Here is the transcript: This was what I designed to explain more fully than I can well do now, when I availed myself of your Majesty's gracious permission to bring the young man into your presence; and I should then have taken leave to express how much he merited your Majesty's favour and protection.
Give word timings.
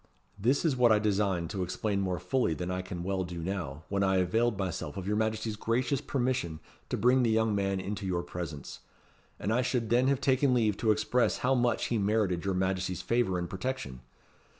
This 0.39 0.63
was 0.63 0.75
what 0.75 0.91
I 0.91 0.97
designed 0.97 1.51
to 1.51 1.61
explain 1.61 2.01
more 2.01 2.17
fully 2.17 2.55
than 2.55 2.71
I 2.71 2.81
can 2.81 3.03
well 3.03 3.23
do 3.23 3.37
now, 3.37 3.83
when 3.87 4.01
I 4.01 4.15
availed 4.17 4.57
myself 4.57 4.97
of 4.97 5.05
your 5.05 5.15
Majesty's 5.15 5.55
gracious 5.55 6.01
permission 6.01 6.59
to 6.89 6.97
bring 6.97 7.21
the 7.21 7.29
young 7.29 7.53
man 7.53 7.79
into 7.79 8.07
your 8.07 8.23
presence; 8.23 8.79
and 9.39 9.53
I 9.53 9.61
should 9.61 9.91
then 9.91 10.07
have 10.07 10.19
taken 10.19 10.55
leave 10.55 10.75
to 10.77 10.89
express 10.89 11.37
how 11.45 11.53
much 11.53 11.85
he 11.89 11.99
merited 11.99 12.45
your 12.45 12.55
Majesty's 12.55 13.03
favour 13.03 13.37
and 13.37 13.47
protection. 13.47 13.99